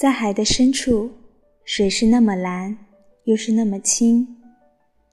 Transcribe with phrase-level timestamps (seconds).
[0.00, 1.10] 在海的深处，
[1.62, 2.74] 水是那么蓝，
[3.24, 4.26] 又是那么清。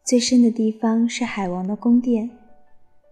[0.06, 2.30] 最深的地方是海王的宫殿。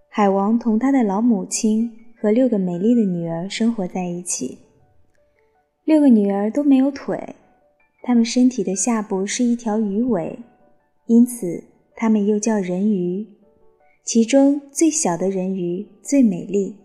[0.07, 4.57] 海王同他的老母亲和六个美丽的女儿生活在一起。
[5.84, 7.36] 六个女儿都没有腿，
[8.04, 10.39] 她们身体的下部是一条鱼尾，
[11.07, 11.62] 因此
[11.94, 13.28] 她们又叫人鱼。
[14.05, 16.78] 其中最小的人鱼最美丽。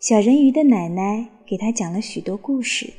[0.00, 2.92] 小人鱼的奶奶给她讲了许多故事。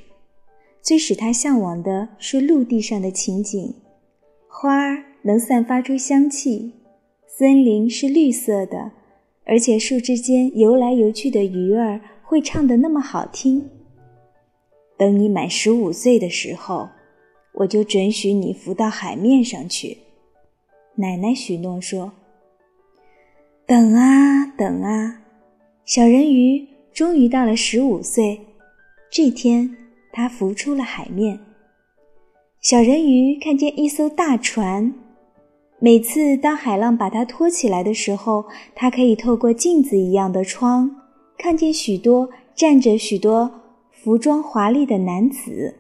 [0.85, 3.73] 最使他向往的是陆地上的情景，
[4.47, 6.73] 花儿能散发出香气，
[7.25, 8.91] 森林是绿色的，
[9.45, 13.67] 而且树枝间游来游去的鱼儿会唱得那么好听。
[14.95, 16.87] 等你满十五岁的时候，
[17.53, 19.97] 我就准许你浮到海面上去。
[20.93, 22.11] 奶奶许诺说
[23.65, 25.23] ：“等啊等啊，
[25.83, 28.39] 小人鱼终于到了十五岁，
[29.09, 29.75] 这天。”
[30.15, 31.37] 他浮出了海面。
[32.61, 34.93] 小人鱼看见一艘大船，
[35.77, 40.89] 每次当海浪把它拖起来的时候，它可以透过镜子一样的窗，
[41.37, 43.51] 看见许多站着许多
[43.91, 45.75] 服装华丽的男子。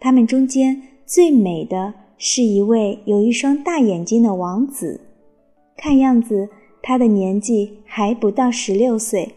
[0.00, 5.02] 他们中间最美的是一位有一双大眼睛的王子，
[5.76, 6.48] 看样子
[6.80, 9.34] 他的年纪还不到十六岁。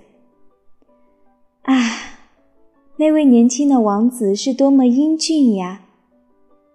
[1.64, 1.74] 啊！
[3.02, 5.82] 那位年轻的王子是多么英俊呀！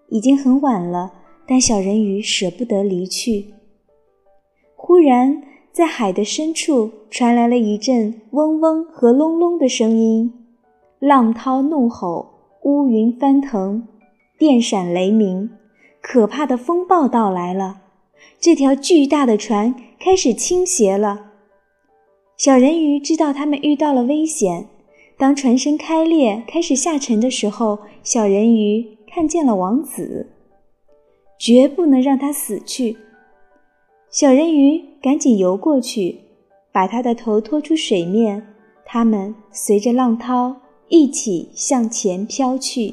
[0.09, 1.13] 已经很晚了，
[1.47, 3.55] 但小人鱼舍不得离去。
[4.75, 10.33] 忽然，在海的深处传来了一阵嗡嗡和隆隆的声音，
[10.99, 12.27] 浪涛怒吼，
[12.65, 13.87] 乌云翻腾，
[14.37, 15.49] 电闪雷鸣，
[16.03, 17.83] 可怕的风暴到来了。
[18.41, 21.27] 这条巨大的船开始倾斜了。
[22.37, 24.67] 小人鱼知道他们遇到了危险。
[25.19, 30.29] 当船身开裂，开始下沉的时候，小人鱼看见了王子，
[31.39, 32.99] 绝不能让他死去。
[34.11, 36.21] 小人鱼赶紧游过去，
[36.71, 38.47] 把他的头拖出水面，
[38.85, 40.57] 他们随着浪涛
[40.89, 42.93] 一起向前飘去。